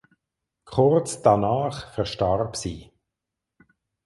[0.65, 2.91] Kurz danach verstarb sie.